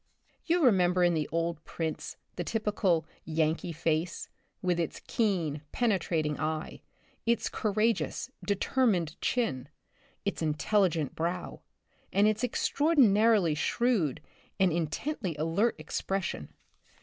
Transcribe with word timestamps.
You 0.47 0.65
remember 0.65 1.03
in 1.03 1.13
the 1.13 1.29
old 1.31 1.63
prints 1.63 2.17
the 2.35 2.43
typical" 2.43 3.05
Yankee 3.39 3.71
*' 3.71 3.71
face, 3.87 4.29
with 4.63 4.79
its 4.79 4.99
keen, 5.05 5.61
penetrating 5.71 6.39
eye, 6.39 6.81
its 7.27 7.49
courageous, 7.49 8.31
determined 8.43 9.21
chin, 9.21 9.69
its 10.25 10.41
intelligent 10.41 11.13
brow, 11.13 11.61
and 12.11 12.27
its 12.27 12.43
extraordinarily 12.43 13.53
shrewd 13.53 14.21
and 14.59 14.71
in 14.73 14.87
tently 14.87 15.37
alert 15.37 15.75
expression. 15.77 16.51